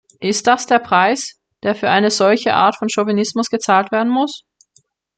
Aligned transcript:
Ist 0.19 0.47
das 0.47 0.65
der 0.65 0.79
Preis, 0.79 1.39
der 1.61 1.75
für 1.75 1.87
eine 1.91 2.09
solche 2.09 2.55
Art 2.55 2.75
von 2.75 2.89
Chauvinismus 2.89 3.51
gezahlt 3.51 3.91
werden 3.91 4.11
muss? 4.11 4.45